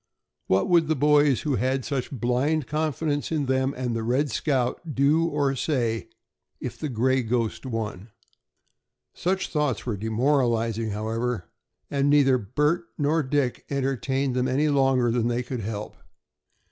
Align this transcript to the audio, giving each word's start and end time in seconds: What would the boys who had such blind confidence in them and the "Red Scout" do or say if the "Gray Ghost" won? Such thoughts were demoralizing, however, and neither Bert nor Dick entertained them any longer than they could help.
What 0.47 0.67
would 0.67 0.87
the 0.87 0.95
boys 0.95 1.41
who 1.41 1.57
had 1.57 1.85
such 1.85 2.09
blind 2.09 2.65
confidence 2.65 3.31
in 3.31 3.45
them 3.45 3.71
and 3.77 3.95
the 3.95 4.01
"Red 4.01 4.31
Scout" 4.31 4.95
do 4.95 5.25
or 5.27 5.55
say 5.55 6.09
if 6.59 6.75
the 6.79 6.89
"Gray 6.89 7.21
Ghost" 7.21 7.67
won? 7.67 8.09
Such 9.13 9.49
thoughts 9.49 9.85
were 9.85 9.97
demoralizing, 9.97 10.89
however, 10.89 11.51
and 11.91 12.09
neither 12.09 12.39
Bert 12.39 12.85
nor 12.97 13.21
Dick 13.21 13.63
entertained 13.69 14.35
them 14.35 14.47
any 14.47 14.69
longer 14.69 15.11
than 15.11 15.27
they 15.27 15.43
could 15.43 15.61
help. 15.61 15.95